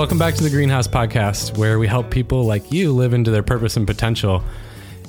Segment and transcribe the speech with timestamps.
[0.00, 3.42] Welcome back to the Greenhouse Podcast, where we help people like you live into their
[3.42, 4.42] purpose and potential.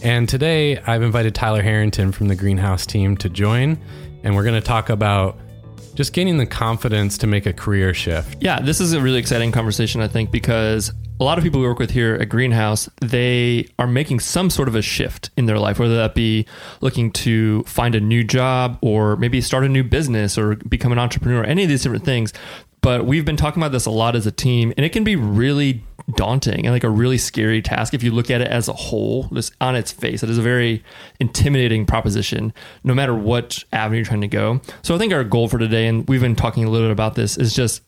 [0.03, 3.79] And today I've invited Tyler Herrinton from the Greenhouse team to join,
[4.25, 5.39] and we're going to talk about
[5.95, 8.43] just gaining the confidence to make a career shift.
[8.43, 11.67] Yeah, this is a really exciting conversation, I think, because a lot of people we
[11.67, 15.57] work with here at Greenhouse, they are making some sort of a shift in their
[15.57, 16.45] life, whether that be
[16.81, 20.99] looking to find a new job or maybe start a new business or become an
[20.99, 22.33] entrepreneur, any of these different things.
[22.81, 25.15] But we've been talking about this a lot as a team, and it can be
[25.15, 25.83] really
[26.15, 29.27] daunting and like a really scary task if you look at it as a whole,
[29.33, 30.23] just on its face.
[30.23, 30.83] It is a very
[31.19, 34.61] intimidating proposition, no matter what avenue you're trying to go.
[34.81, 37.13] So I think our goal for today, and we've been talking a little bit about
[37.13, 37.83] this, is just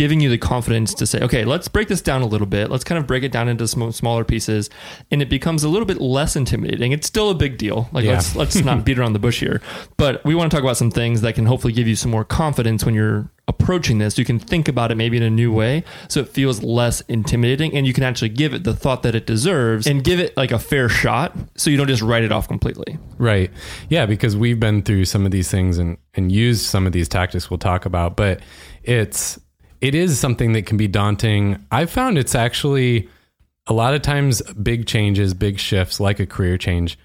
[0.00, 2.70] giving you the confidence to say, okay, let's break this down a little bit.
[2.70, 4.70] Let's kind of break it down into sm- smaller pieces,
[5.10, 6.92] and it becomes a little bit less intimidating.
[6.92, 7.86] It's still a big deal.
[7.92, 8.12] Like Yeah.
[8.12, 9.60] let's let's not beat around the bush here,
[9.98, 12.24] but we want to talk about some things that can hopefully give you some more
[12.24, 14.16] confidence when you're approaching this.
[14.16, 17.74] You can think about it maybe in a new way, so it feels less intimidating,
[17.76, 20.50] and you can actually give it the thought that it deserves, and give it like
[20.50, 22.96] a fair shot, so you don't just write it off completely.
[23.18, 23.50] Right.
[23.90, 27.06] Yeah, because we've been through some of these things and, and used some of these
[27.06, 28.40] tactics we'll talk about, but
[28.82, 29.38] it's
[29.80, 31.64] it is something that can be daunting.
[31.70, 33.08] I've found it's actually
[33.66, 36.98] a lot of times big changes, big shifts like a career change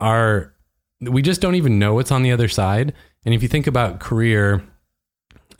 [0.00, 0.52] are
[1.00, 2.94] we just don't even know what's on the other side.
[3.24, 4.62] And if you think about career,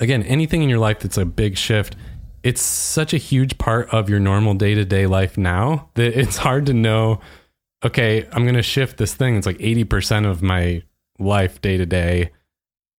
[0.01, 1.97] again, anything in your life that's a big shift,
[2.43, 6.75] it's such a huge part of your normal day-to-day life now that it's hard to
[6.75, 7.21] know
[7.85, 9.37] okay, I'm going to shift this thing.
[9.37, 10.83] It's like 80% of my
[11.19, 12.31] life day to day.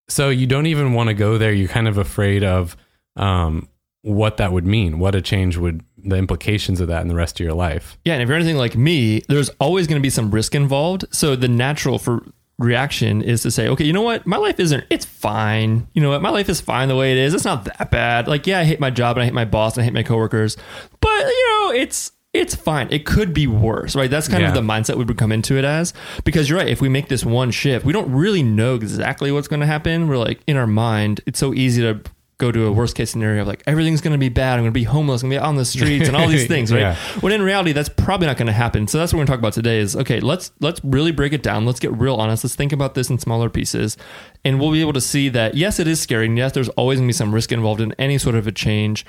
[0.08, 1.52] So you don't even want to go there.
[1.52, 2.78] You're kind of afraid of
[3.16, 3.68] um,
[4.02, 7.40] what that would mean, what a change would, the implications of that in the rest
[7.40, 7.98] of your life.
[8.06, 11.06] Yeah, and if you're anything like me, there's always going to be some risk involved.
[11.12, 12.24] So the natural for
[12.58, 14.26] reaction is to say, okay, you know what?
[14.26, 15.88] My life isn't it's fine.
[15.94, 16.22] You know what?
[16.22, 17.34] My life is fine the way it is.
[17.34, 18.28] It's not that bad.
[18.28, 20.04] Like, yeah, I hate my job and I hate my boss and I hate my
[20.04, 20.56] coworkers.
[21.02, 22.90] But, you know, it's it's fine.
[22.92, 24.10] It could be worse, right?
[24.10, 24.50] That's kind Yeah.
[24.50, 25.94] of the mindset we would come into it as.
[26.26, 29.48] Because you're right, if we make this one shift, we don't really know exactly what's
[29.48, 30.10] going to happen.
[30.10, 32.02] We're like in our mind, it's so easy to
[32.38, 34.54] go to a worst case scenario of like everything's going to be bad.
[34.54, 35.24] I'm going to be homeless.
[35.24, 36.80] I'm going to be out on the streets and all these things, right?
[36.82, 36.96] Yeah.
[37.22, 38.88] When in reality, that's probably not going to happen.
[38.88, 39.80] So that's what we're going to talk about today.
[39.80, 40.20] Is okay.
[40.20, 41.66] Let's let's really break it down.
[41.66, 42.44] Let's get real honest.
[42.44, 43.98] Let's think about this in smaller pieces,
[44.44, 47.00] and we'll be able to see that yes, it is scary, and yes, there's always
[47.00, 49.06] going to be some risk involved in any sort of a change,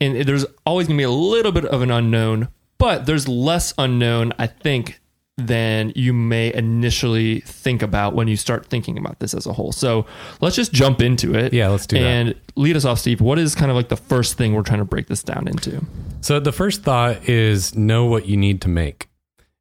[0.00, 2.48] and there's always going to be a little bit of an unknown,
[2.78, 5.00] but there's less unknown, I think,
[5.36, 9.72] than you may initially think about when you start thinking about this as a whole.
[9.72, 10.06] So
[10.40, 11.52] let's just jump into it.
[11.52, 12.04] Yeah, let's do that.
[12.04, 13.20] and lead us off, Steve.
[13.20, 15.84] What is kind of like the first thing we're trying to break this down into?
[16.20, 19.08] So the first thought is know what you need to make.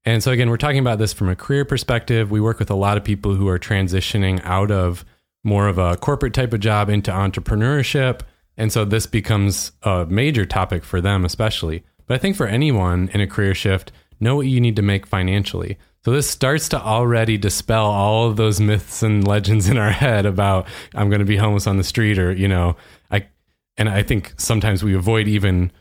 [0.06, 2.30] And so again, we're talking about this from a career perspective.
[2.30, 5.06] We work with a lot of people who are transitioning out of
[5.44, 8.22] more of a corporate type of job into entrepreneurship.
[8.58, 11.84] And so this becomes a major topic for them, especially.
[12.06, 13.92] But I think for anyone in a career shift,
[14.24, 15.78] know what you need to make financially.
[16.04, 20.26] So this starts to already dispel all of those myths and legends in our head
[20.26, 22.76] about I'm going to be homeless on the street or, you know,
[23.12, 23.28] I
[23.78, 25.72] and I think sometimes we avoid even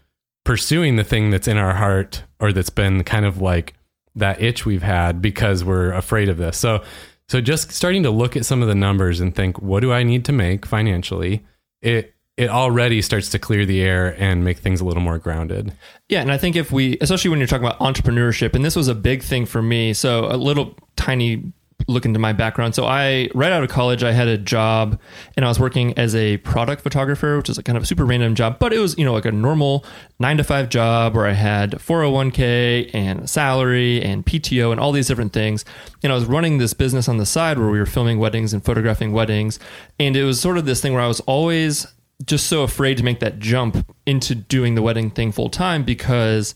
[0.45, 3.75] pursuing the thing that's in our heart or that's been kind of like
[4.15, 6.57] that itch we've had because we're afraid of this.
[6.57, 6.83] So
[7.29, 10.03] so just starting to look at some of the numbers and think what do I
[10.03, 11.45] need to make financially?
[11.81, 15.73] It it already starts to clear the air and make things a little more grounded.
[16.09, 18.89] Yeah, and I think if we, especially when you're talking about entrepreneurship, and this was
[18.89, 19.93] a big thing for me.
[19.93, 21.53] So a little tiny
[21.89, 22.75] look into my background.
[22.75, 24.99] So I, right out of college, I had a job,
[25.37, 28.35] and I was working as a product photographer, which is a kind of super random
[28.35, 29.85] job, but it was you know like a normal
[30.19, 35.09] nine to five job where I had 401k and salary and PTO and all these
[35.09, 35.65] different things.
[36.03, 38.65] And I was running this business on the side where we were filming weddings and
[38.65, 39.59] photographing weddings,
[39.99, 41.87] and it was sort of this thing where I was always
[42.25, 46.55] just so afraid to make that jump into doing the wedding thing full time because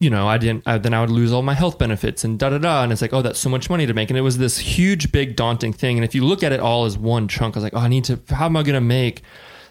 [0.00, 2.50] you know I didn't I, then I would lose all my health benefits and da
[2.50, 2.82] da da.
[2.82, 4.10] And it's like oh that's so much money to make.
[4.10, 5.96] And it was this huge big daunting thing.
[5.96, 7.88] And if you look at it all as one chunk I was like oh I
[7.88, 9.22] need to how am I going to make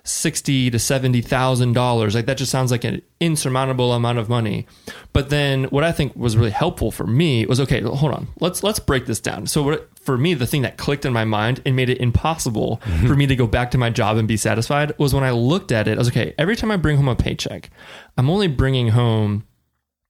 [0.04, 2.16] sixty to seventy thousand dollars?
[2.16, 4.68] Like that just sounds like an insurmountable amount of money.
[5.14, 8.28] But then what I think was really helpful for me was okay hold on.
[8.40, 9.48] Let's let's break this down.
[9.48, 12.82] So what for me the thing that clicked in my mind and made it impossible
[12.84, 13.08] mm-hmm.
[13.08, 15.72] for me to go back to my job and be satisfied was when I looked
[15.72, 17.70] at it I was okay every time I bring home a paycheck
[18.18, 19.46] I'm only bringing home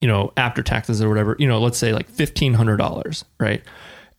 [0.02, 3.64] you know after taxes or whatever you know let's say like $1500 right?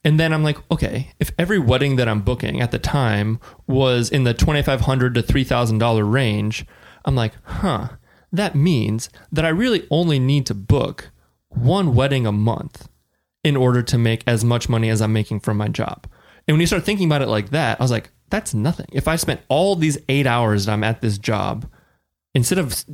[0.06, 4.10] And then I'm like, okay, if every wedding that I'm booking at the time was
[4.10, 6.66] in the 2,500 to $3,000 range,
[7.06, 7.88] I'm like, huh,
[8.30, 11.10] that means that I really only need to book
[11.48, 12.88] one wedding a month
[13.44, 16.06] in order to make as much money as I'm making from my job.
[16.48, 18.86] And when you start thinking about it like that, I was like, that's nothing.
[18.92, 21.68] If I spent all these eight hours that I'm at this job
[22.34, 22.84] instead of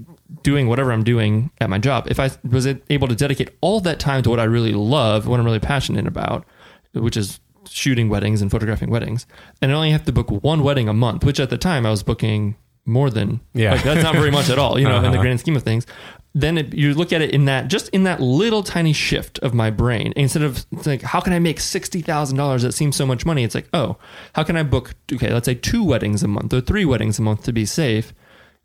[0.42, 3.98] doing whatever I'm doing at my job, if I was able to dedicate all that
[3.98, 6.44] time to what I really love, what I'm really passionate about,
[6.92, 9.26] which is shooting weddings and photographing weddings,
[9.62, 11.90] and I only have to book one wedding a month, which at the time I
[11.90, 12.56] was booking
[12.86, 13.72] more than Yeah.
[13.74, 15.20] like that's not very much at all, you know, in the Uh-huh.
[15.22, 15.86] grand scheme of things.
[16.32, 19.52] Then it, you look at it in that just in that little tiny shift of
[19.52, 20.12] my brain.
[20.14, 22.62] Instead of like, how can I make sixty thousand dollars?
[22.62, 23.42] That seems so much money.
[23.42, 23.96] It's like, oh,
[24.34, 24.94] how can I book?
[25.12, 28.14] Okay, let's say two weddings a month or three weddings a month to be safe.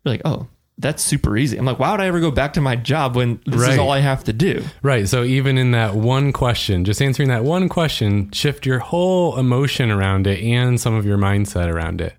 [0.04, 0.46] You're like, oh,
[0.78, 1.56] that's super easy.
[1.56, 3.90] I'm like, why would I ever go back to my job when this is all
[3.90, 4.62] I have to do?
[4.82, 5.08] Right.
[5.08, 9.90] So even in that one question, just answering that one question, shift your whole emotion
[9.90, 12.14] around it and some of your mindset around it.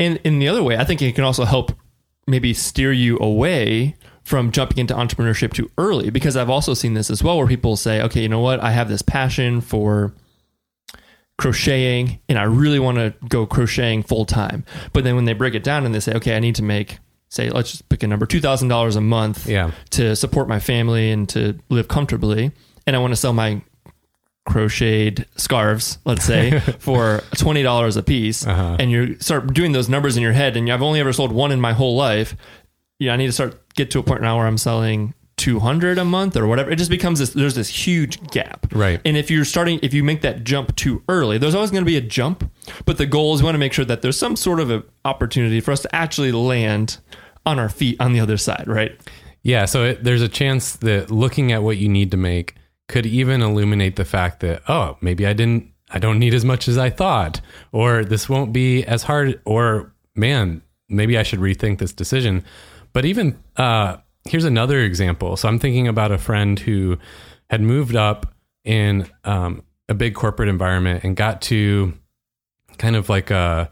[0.00, 1.72] And in the other way, I think it can also help
[2.26, 7.10] maybe steer you away from jumping into entrepreneurship too early because I've also seen this
[7.10, 8.58] as well where people say, okay, you know what?
[8.60, 10.12] I have this passion for
[11.38, 14.64] crocheting and I really want to go crocheting full time.
[14.92, 16.98] But then when they break it down and they say, okay, I need to make,
[17.28, 19.72] say, let's just pick a number, $2,000 a month Yeah.
[19.90, 22.52] to support my family and to live comfortably.
[22.86, 23.62] And I want to sell my
[24.46, 28.76] crocheted scarves, let's say, for twenty dollars a piece, Uh-huh.
[28.78, 31.50] and you start doing those numbers in your head, and I've only ever sold one
[31.50, 32.36] in my whole life.
[32.98, 35.98] Yeah, I need to start get to a point now where I'm selling two hundred
[35.98, 36.70] a month or whatever.
[36.70, 37.30] It just becomes this.
[37.30, 39.00] There's this huge gap, Right.
[39.04, 41.90] And if you're starting, if you make that jump too early, there's always going to
[41.90, 42.50] be a jump,
[42.84, 44.84] but the goal is we want to make sure that there's some sort of a
[45.04, 46.98] opportunity for us to actually land
[47.44, 48.98] on our feet on the other side, right?
[49.42, 49.64] Yeah.
[49.64, 52.54] So it, there's a chance that looking at what you need to make
[52.88, 56.68] could even illuminate the fact that, oh, maybe I didn't, I don't need as much
[56.68, 57.40] as I thought,
[57.72, 62.44] or this won't be as hard, or man, maybe I should rethink this decision.
[62.94, 65.36] But even, uh, here's another example.
[65.36, 66.98] So I'm thinking about a friend who
[67.50, 71.92] had moved up in um, a big corporate environment and got to
[72.78, 73.68] kind of like a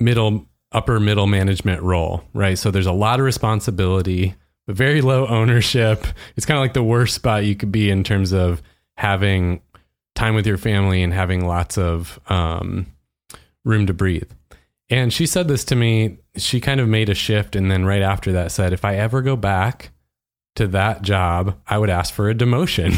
[0.00, 2.58] middle upper middle management role, right?
[2.58, 4.34] So there's a lot of responsibility,
[4.66, 6.04] but very low ownership.
[6.36, 8.62] It's kind of like the worst spot you could be in terms of
[8.96, 9.62] having
[10.14, 12.86] time with your family and having lots of um,
[13.64, 14.30] room to breathe.
[14.90, 16.18] And she said this to me.
[16.36, 19.22] She kind of made a shift, and then right after that said, "If I ever
[19.22, 19.92] go back
[20.56, 22.96] to that job, I would ask for a demotion."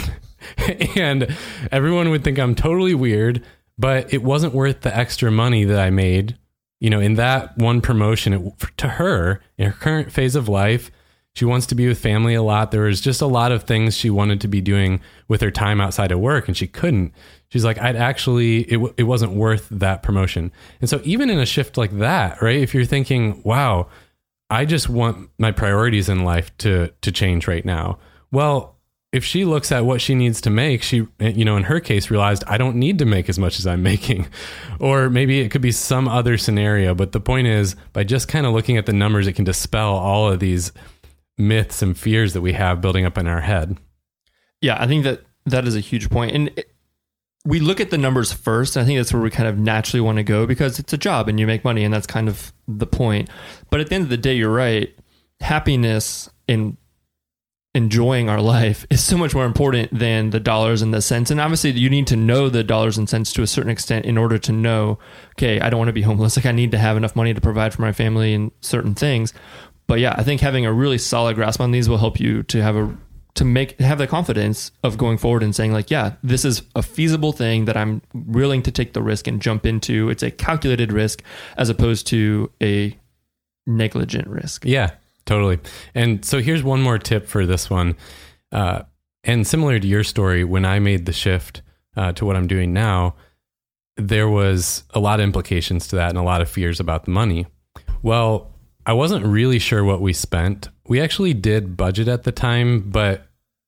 [0.97, 1.37] and
[1.71, 3.45] everyone would think I'm totally weird,
[3.79, 6.39] but it wasn't worth the extra money that I made.
[6.81, 10.91] You know, in that one promotion, it, to her, in her current phase of life,
[11.35, 12.71] she wants to be with family a lot.
[12.71, 15.81] There was just a lot of things she wanted to be doing with her time
[15.81, 17.13] outside of work, and she couldn't.
[17.53, 20.51] She's like, I'd actually, it, w- it wasn't worth that promotion.
[20.81, 22.57] And so, even in a shift like that, right?
[22.57, 23.89] If you're thinking, wow,
[24.49, 27.99] I just want my priorities in life to to change right now.
[28.31, 28.79] Well,
[29.13, 31.79] if she looks at what she needs to make, she eh, you know, in her
[31.79, 34.29] case realized I don't need to make as much as I'm making.
[34.81, 38.47] Or maybe it could be some other scenario, but the point is by just kind
[38.47, 40.73] of looking at the numbers it can dispel all of these
[41.37, 43.77] myths and fears that we have building up in our head.
[44.63, 46.11] Yeah, I think that that is a huge.
[46.11, 46.72] And it,
[47.45, 48.77] we look at the numbers first.
[48.77, 50.99] And I think that's where we kind of naturally want to go because it's a
[50.99, 53.29] job and you make money, and that's kind of the point.
[53.71, 54.95] But at the end of the day, you're right.
[55.41, 56.77] Happiness and
[57.75, 61.31] enjoying our life is so much more important than the dollars and the cents.
[61.31, 64.19] And obviously, you need to know the dollars and cents to a certain extent in
[64.19, 64.99] order to know,
[65.37, 66.37] okay, I don't want to be homeless.
[66.43, 69.33] Like, I need to have enough money to provide for my family and certain things.
[69.87, 72.63] But yeah, I think having a really solid grasp on these will help you to
[72.63, 72.97] have a
[73.35, 76.83] to make have the confidence of going forward and saying like, yeah, this is a
[76.83, 80.11] feasible thing that I'm willing to take the risk and jump into.
[80.11, 81.23] It's a calculated risk
[81.57, 82.97] as opposed to a
[83.67, 84.65] negligent risk.
[84.67, 84.91] Yeah,
[85.25, 85.61] totally.
[85.95, 87.97] And so here's one more tip for this one.
[88.51, 88.83] Uh,
[89.25, 91.63] and similar to your story, when I made the shift
[91.97, 93.15] uh, to what I'm doing now,
[93.97, 97.11] there was a lot of implications to that and a lot of fears about the
[97.13, 97.47] money.
[98.03, 98.51] Well,
[98.85, 100.69] I wasn't really sure what we spent.
[100.87, 103.27] We actually did budget at the time, but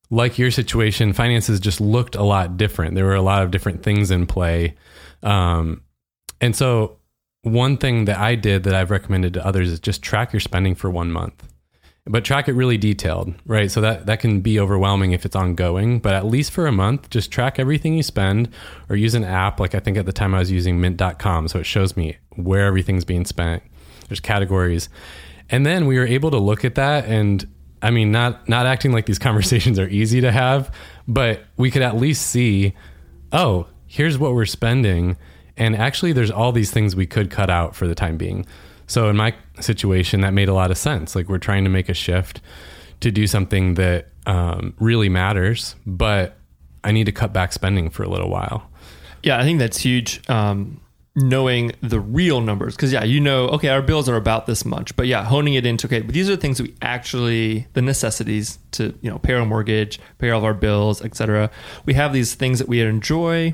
[0.09, 2.95] like your situation, finances just looked a lot different.
[2.95, 4.75] There were a lot of different things in play.
[5.23, 5.81] Um,
[6.41, 6.97] and so,
[7.41, 10.73] one thing that I did that I've recommended to others is just track your spending
[10.73, 11.47] for one month,
[12.05, 13.69] but track it really detailed, right?
[13.69, 17.09] So that that can be overwhelming if it's ongoing, but at least for a month,
[17.09, 18.49] just track everything you spend
[18.89, 19.59] or use an app.
[19.59, 21.47] Like I think at the time I was using mint.com.
[21.47, 23.63] So it shows me where everything's being spent.
[24.07, 24.89] There's categories.
[25.49, 27.47] And then we were able to look at that and
[27.81, 30.73] I mean, not not acting like these conversations are easy to have,
[31.07, 32.73] but we could at least see,
[33.31, 35.17] oh, here's what we're spending,
[35.57, 38.45] and actually, there's all these things we could cut out for the time being.
[38.87, 41.15] So in my situation, that made a lot of sense.
[41.15, 42.41] Like we're trying to make a shift
[42.99, 46.37] to do something that um, really matters, but
[46.83, 48.69] I need to cut back spending for a little while.
[49.23, 50.27] Yeah, I think that's huge.
[50.29, 50.81] Um,
[51.15, 52.75] knowing the real numbers.
[52.75, 55.65] Because yeah you know okay our bills are about this much but yeah honing it
[55.65, 59.33] into okay but these are the things we actually the necessities to you know pay
[59.33, 61.49] our mortgage pay all of our bills etc
[61.85, 63.53] we have these things that we enjoy.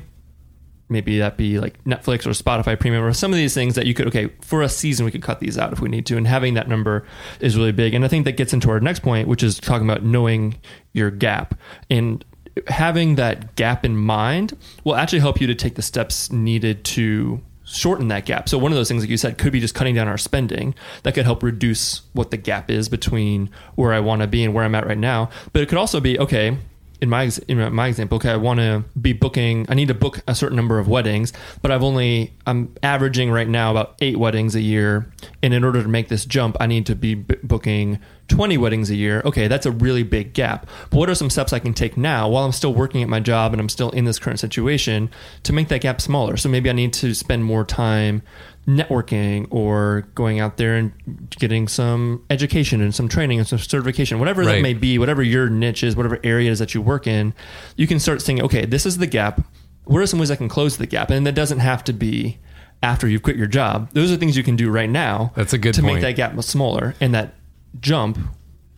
[0.88, 3.94] Maybe that be like netflix or spotify premium or some of these things that you
[3.94, 6.26] could okay for a season we could cut these out if we need to and
[6.26, 7.06] having that number
[7.40, 7.94] is really big.
[7.94, 10.56] And i think that gets into our next point which is talking about knowing
[10.92, 11.54] your gap.
[11.88, 12.24] And
[12.66, 17.40] having that gap in mind will actually help you to take the steps needed to
[17.64, 18.48] shorten that gap.
[18.48, 20.74] So one of those things, like you said, could be just cutting down our spending.
[21.02, 24.54] That could help reduce what the gap is between where I want to be and
[24.54, 25.30] where I'm at right now.
[25.52, 26.56] But it could also be okay.
[27.00, 29.66] In my in my example, okay, I want to be booking.
[29.68, 33.48] I need to book a certain number of weddings, but I've only I'm averaging right
[33.48, 35.10] now about eight weddings a year.
[35.42, 37.98] And in order to make this jump, I need to be b- booking
[38.32, 40.66] 20 weddings a year, okay, that's a really big gap.
[40.88, 43.20] But what are some steps I can take now while I'm still working at my
[43.20, 45.10] job and I'm still in this current situation
[45.42, 46.38] to make that gap smaller?
[46.38, 48.22] So maybe I need to spend more time
[48.66, 50.92] networking or going out there and
[51.28, 54.54] getting some education and some training and some certification, whatever right.
[54.54, 57.34] that may be, whatever your niche is, whatever areas that you work in,
[57.76, 59.42] you can start saying, okay, this is the gap.
[59.84, 61.10] What are some ways I can close the gap?
[61.10, 62.38] And that doesn't have to be
[62.82, 63.90] after you've quit your job.
[63.92, 65.32] Those are things you can do right now.
[65.36, 65.96] That's a good to point.
[65.96, 67.34] make that gap smaller and that
[67.80, 68.18] jump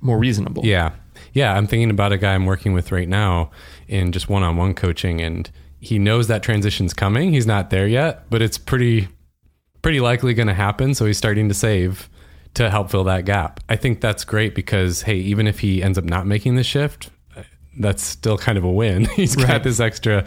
[0.01, 0.65] more reasonable.
[0.65, 0.93] Yeah.
[1.33, 1.55] Yeah.
[1.55, 3.51] I'm thinking about a guy I'm working with right now
[3.89, 7.33] in just one on one coaching, and he knows that transition's coming.
[7.33, 9.09] He's not there yet, but it's pretty,
[9.83, 10.95] pretty likely going to happen.
[10.95, 12.09] So he's starting to save
[12.55, 13.61] to help fill that gap.
[13.69, 17.11] I think that's great because, hey, even if he ends up not making the shift,
[17.77, 19.05] that's still kind of a win.
[19.17, 20.25] He's got this extra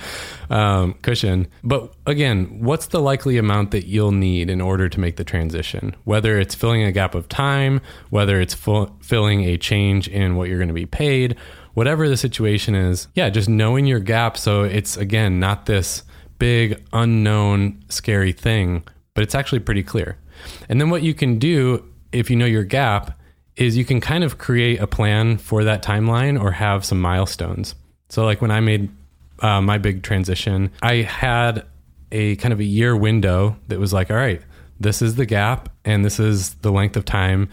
[0.50, 1.48] um, cushion.
[1.64, 5.96] But again, what's the likely amount that you'll need in order to make the transition?
[6.04, 10.50] Whether it's filling a gap of time, whether it's full, filling a change in what
[10.50, 11.36] you're going to be paid,
[11.74, 14.38] whatever the situation is, yeah, just knowing your gap.
[14.38, 16.04] So it's again not this
[16.40, 20.18] big, unknown, scary thing, but it's actually pretty clear.
[20.70, 23.17] And then what you can do if you know your gap
[23.58, 27.76] is you can kind of create a plan for that timeline or have some milestones.
[28.10, 28.90] So, like when I made
[29.40, 31.66] uh, my big transition, I had
[32.12, 34.42] a kind of a year window that was like, all right,
[34.80, 37.50] this is the gap and this is the length of time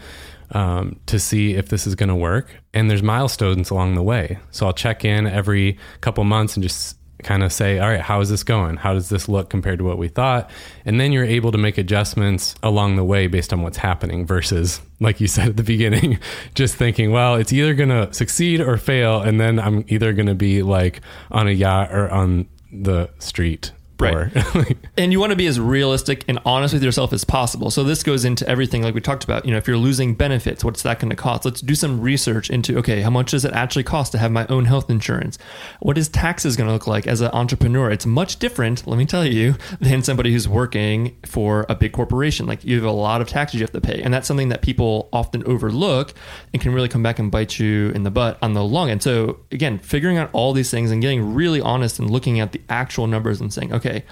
[0.51, 2.47] um, to see if this is going to work.
[2.73, 4.39] And there's milestones along the way.
[4.51, 8.21] So I'll check in every couple months and just kind of say, all right, how
[8.21, 8.77] is this going?
[8.77, 10.49] How does this look compared to what we thought?
[10.85, 14.79] And then you're able to make adjustments along the way based on what's happening versus,
[14.99, 16.19] like you said at the beginning,
[16.53, 19.21] just thinking, well, it's either going to succeed or fail.
[19.21, 21.01] And then I'm either going to be like
[21.31, 24.77] on a yacht or on the street Right.
[24.97, 27.71] and you want to be as realistic and honest with yourself as possible.
[27.71, 29.45] So this goes into everything like we talked about.
[29.45, 31.45] You know, if you're losing benefits, what's that going to cost?
[31.45, 34.45] Let's do some research into okay, how much does it actually cost to have my
[34.47, 35.37] own health insurance?
[35.79, 37.89] What is taxes going to look like as an entrepreneur?
[37.91, 42.45] It's much different, let me tell you, than somebody who's working for a big corporation.
[42.45, 44.01] Like you have a lot of taxes you have to pay.
[44.01, 46.13] And that's something that people often overlook
[46.53, 49.03] and can really come back and bite you in the butt on the long end.
[49.03, 52.61] So again, figuring out all these things and getting really honest and looking at the
[52.69, 54.03] actual numbers and saying, okay, okay,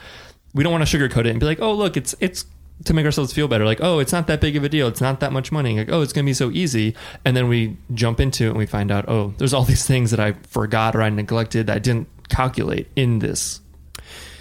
[0.53, 2.45] we don't want to sugarcoat it and be like, oh, look, it's it's
[2.85, 3.65] to make ourselves feel better.
[3.65, 4.87] Like, oh, it's not that big of a deal.
[4.87, 5.77] It's not that much money.
[5.77, 6.95] Like, oh, it's going to be so easy.
[7.23, 10.11] And then we jump into it and we find out, oh, there's all these things
[10.11, 13.61] that I forgot or I neglected that I didn't calculate in this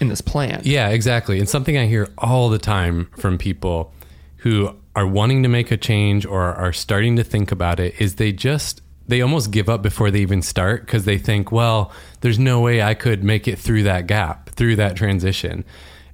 [0.00, 0.60] in this plan.
[0.64, 1.38] Yeah, exactly.
[1.38, 3.92] And something I hear all the time from people
[4.38, 8.16] who are wanting to make a change or are starting to think about it is
[8.16, 12.38] they just they almost give up before they even start because they think, well, there's
[12.38, 15.64] no way I could make it through that gap, through that transition.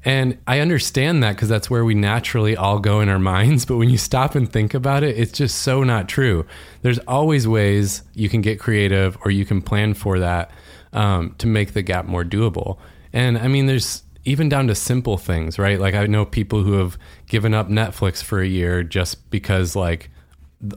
[0.05, 3.65] And I understand that because that's where we naturally all go in our minds.
[3.69, 6.47] But when you stop and think about it, it's just so not true.
[6.83, 10.51] There's always ways you can get creative or you can plan for that
[10.93, 12.79] um, to make the gap more doable.
[13.13, 15.81] And I mean, there's even down to simple things, right?
[15.81, 20.11] Like I know people who have given up Netflix for a year just because, like,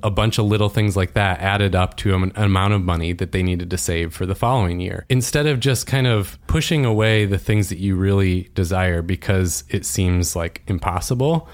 [0.04, 3.32] a bunch of little things like that added up to an amount of money that
[3.32, 5.06] they needed to save for the following year.
[5.10, 9.86] Instead of just kind of pushing away the things that you really desire because it
[9.86, 11.48] seems like impossible.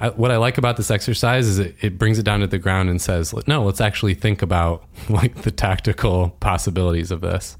[0.00, 2.58] I, what I like about this exercise is it, it brings it down to the
[2.58, 7.56] ground and says, no, let's actually think about like the tactical possibilities of this.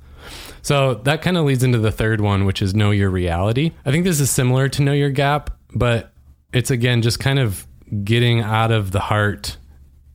[0.62, 3.72] So that kind of leads into the third one, which is know your reality.
[3.84, 6.12] I think this is similar to know your gap, but
[6.52, 7.66] it's again just kind of
[8.04, 9.56] getting out of the heart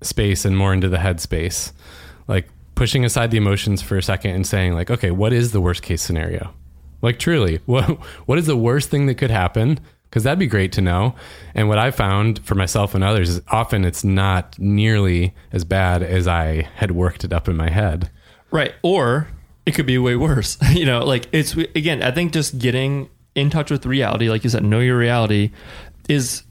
[0.06, 1.74] space and more into the head space.
[2.28, 5.62] Like pushing aside the emotions for a second and saying like, okay, what is the
[5.62, 6.54] worst case scenario?
[7.02, 7.86] Like truly, what
[8.26, 9.80] what is the worst thing that could happen?
[10.10, 11.16] Because that'd be great to know.
[11.56, 16.04] And what I found for myself and others is often it's not nearly as bad
[16.04, 18.12] as I had worked it up in my head.
[18.52, 18.76] Right.
[18.84, 19.28] Or
[19.66, 20.58] it could be way worse.
[20.72, 24.50] you know, like it's again, I think just getting in touch with reality, like you
[24.50, 25.52] said, know your reality,
[26.08, 26.44] is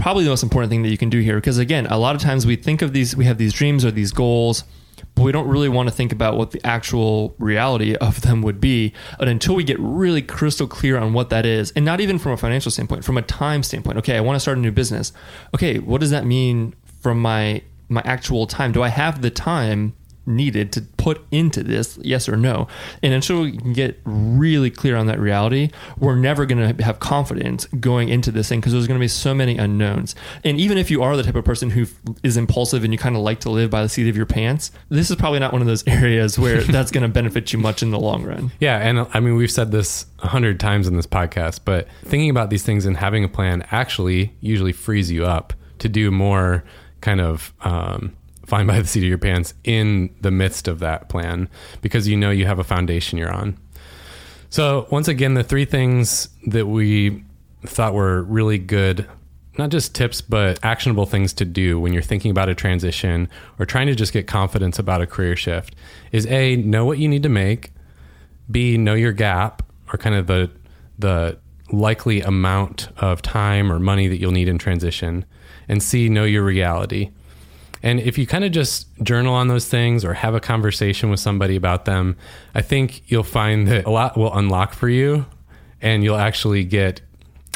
[0.00, 1.36] probably the most important thing that you can do here.
[1.36, 3.90] Because again, a lot of times we think of these, we have these dreams or
[3.90, 4.64] these goals,
[5.14, 8.60] but we don't really want to think about what the actual reality of them would
[8.60, 8.92] be.
[9.18, 12.32] And until we get really crystal clear on what that is, and not even from
[12.32, 13.98] a financial standpoint, from a time standpoint.
[13.98, 15.12] Okay, I want to start a new business.
[15.54, 18.72] Okay, what does that mean from my my actual time?
[18.72, 19.94] Do I have the time
[20.30, 22.68] needed to put into this yes or no.
[23.02, 26.98] And until we can get really clear on that reality we're never going to have
[27.00, 30.14] confidence going into this thing because there's going to be so many unknowns.
[30.44, 31.86] And even if you are the type of person who
[32.22, 34.70] is impulsive and you kind of like to live by the seat of your pants
[34.88, 37.82] this is probably not one of those areas where that's going to benefit you much
[37.82, 38.50] in the long run.
[38.60, 42.30] Yeah and i mean we've said this a hundred times in this podcast but thinking
[42.30, 46.64] about these things and having a plan actually usually frees you up to do more
[47.00, 48.14] kind of um,
[48.50, 51.48] flying by the seat of your pants in the midst of that plan
[51.80, 53.56] because you know you have a foundation you're on.
[54.50, 57.22] So, once again, the three things that we
[57.64, 59.08] thought were really good,
[59.56, 63.28] not just tips, but actionable things to do when you're thinking about a transition
[63.60, 65.76] or trying to just get confidence about a career shift
[66.10, 67.70] is A, know what you need to make,
[68.50, 70.50] B, know your gap or kind of the,
[70.98, 71.38] the
[71.70, 75.24] likely amount of time or money that you'll need in transition,
[75.68, 77.10] and C, know your reality.
[77.82, 81.20] And if you kind of just journal on those things or have a conversation with
[81.20, 82.16] somebody about them,
[82.54, 85.26] I think you'll find that a lot will unlock for you
[85.80, 87.00] and you'll actually get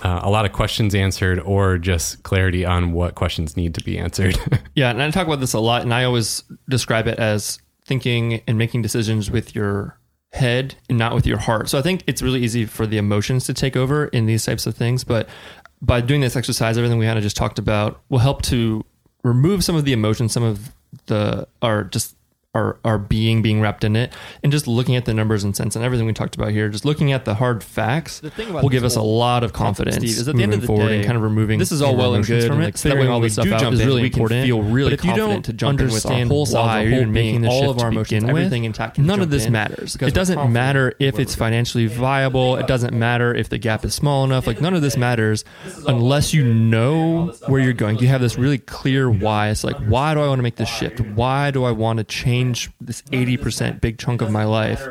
[0.02, 3.98] uh, a lot of questions answered or just clarity on what questions need to be
[3.98, 4.38] answered.
[4.74, 4.90] yeah.
[4.90, 8.58] And I talk about this a lot, and I always describe it as thinking and
[8.58, 9.98] making decisions with your
[10.32, 11.68] head and not with your heart.
[11.68, 14.66] So I think it's really easy for the emotions to take over in these types
[14.66, 15.04] of things.
[15.04, 15.28] But
[15.80, 18.84] by doing this exercise, everything we kind of just talked about will help to
[19.24, 20.70] remove some of the emotion, some of
[21.06, 22.14] the are just
[22.54, 25.74] our our being being wrapped in it, and just looking at the numbers and sense
[25.76, 28.96] and everything we talked about here, just looking at the hard facts will give us
[28.96, 29.96] a lot of confidence.
[29.96, 31.96] Steve, is at the end of the day, and kind of removing this is all
[31.96, 32.64] well and good, from it.
[32.64, 34.46] Like figuring all this stuff out is really important.
[34.46, 37.70] Feel really but if you don't to jump understand whole why you're making this all
[37.70, 39.96] of our emotions, everything intact, none of this matters.
[40.00, 42.56] It doesn't matter if it's financially viable.
[42.56, 44.46] It doesn't matter if the gap is small enough.
[44.46, 45.44] Like none of this matters
[45.86, 47.98] unless you know where you're going.
[47.98, 49.48] You have this really clear why.
[49.48, 51.00] It's like why do I want to make this shift?
[51.00, 52.43] Why do I want to change
[52.80, 53.02] this?
[53.02, 54.86] 80% big chunk of my life.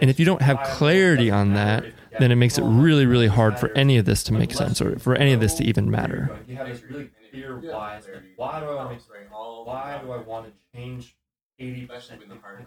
[0.00, 1.84] And if you don't have clarity on that,
[2.18, 4.98] then it makes it really, really hard for any of this to make sense or
[4.98, 6.30] for any of this to even matter.
[6.46, 8.00] You have this really clear why.
[8.36, 9.04] Why do I want to,
[9.64, 11.16] why do I want to change
[11.60, 11.88] 80%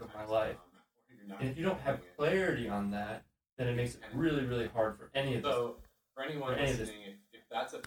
[0.01, 0.55] of my life?
[1.39, 3.23] And if you don't have clarity on that,
[3.57, 5.51] then it makes it really, really hard for any of this.
[5.51, 5.75] So,
[6.15, 7.15] For anyone listening,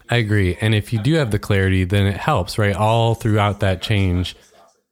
[0.09, 0.57] I agree.
[0.59, 2.75] And if you do have the clarity, then it helps, right?
[2.75, 4.35] All throughout that change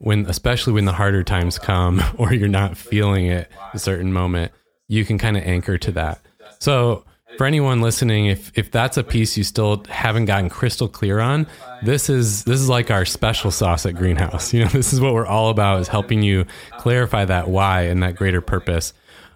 [0.02, 4.52] when especially when the harder times come or you're not feeling it a certain moment
[4.88, 6.20] you can kind of anchor to that.
[6.60, 7.06] So
[7.38, 11.48] for anyone listening if if that's a piece you still haven't gotten crystal clear on
[11.82, 14.54] this is this is like our special sauce at greenhouse.
[14.54, 16.46] You know this is what we're all about is helping you
[16.78, 18.94] clarify that why and that greater purpose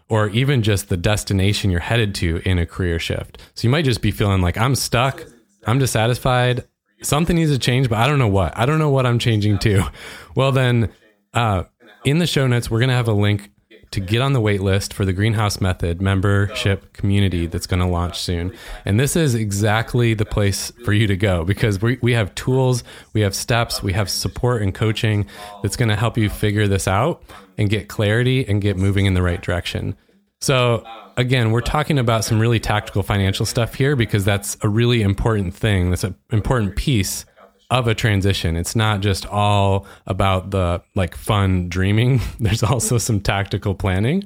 [0.10, 3.40] or even just the destination you're headed to in a career shift.
[3.56, 5.24] So you might just be feeling like i'm stuck.
[5.68, 6.66] I'm dissatisfied
[7.06, 8.58] something needs to change, but I don't know what.
[8.58, 9.84] I don't know what I'm changing to.
[10.36, 10.92] Well, then,
[11.34, 11.64] uh,
[12.04, 13.52] in the show notes, we're going to have a link
[13.92, 17.86] to get on the wait list for the Greenhouse Method membership community that's going to
[17.86, 18.54] launch soon.
[18.84, 22.84] And this is exactly the place for you to go because we, we have tools,
[23.14, 25.28] we have steps, we have support and coaching
[25.64, 27.24] that's going to help you figure this out
[27.58, 29.96] and get clarity and get moving in the right direction.
[30.42, 30.84] So,
[31.18, 35.54] again, we're talking about some really tactical financial stuff here because that's a really important
[35.54, 35.90] thing.
[35.90, 37.26] That's an important piece
[37.72, 38.56] of a transition.
[38.56, 42.22] It's not just all about the like fun dreaming.
[42.40, 44.24] There's also some tactical planning.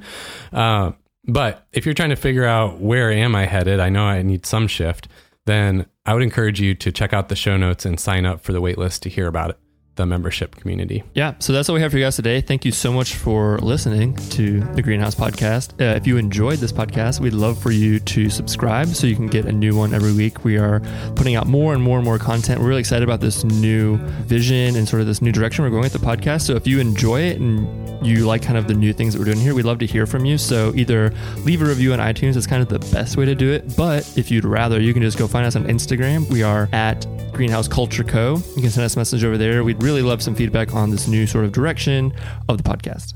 [0.51, 0.91] Uh,
[1.25, 4.45] but if you're trying to figure out where am I headed, I know I need
[4.45, 5.07] some shift.
[5.45, 8.51] Then I would encourage you to check out the show notes and sign up for
[8.51, 9.57] the waitlist to hear about it
[9.99, 11.03] the membership community.
[11.13, 11.35] Yeah.
[11.39, 12.39] So that's all we have for you guys today.
[12.39, 15.73] Thank you so much for listening to the Greenhouse Podcast.
[15.79, 19.27] Uh, if you enjoyed this podcast, we'd love for you to subscribe so you can
[19.27, 20.45] get a new one every week.
[20.45, 20.79] We are
[21.17, 22.61] putting out more and more and more content.
[22.61, 25.83] We're really excited about this new vision and sort of this new direction we're going
[25.83, 26.43] with the podcast.
[26.43, 27.67] So if you enjoy it and
[28.05, 30.05] you like kind of the new things that we're doing here, we'd love to hear
[30.05, 30.37] from you.
[30.37, 33.51] So either leave a review on iTunes, it's kind of the best way to do
[33.51, 33.75] it.
[33.75, 36.29] But if you'd rather, you can just go find us on Instagram.
[36.29, 37.05] We are at
[37.39, 38.43] Greenhouse Culture Co.
[38.57, 39.63] You can send us a message over there.
[39.63, 42.13] We'd really love some feedback on this new sort of direction
[42.49, 43.13] of the podcast.